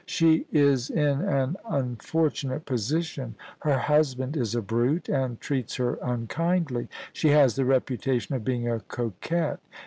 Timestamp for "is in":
0.51-1.21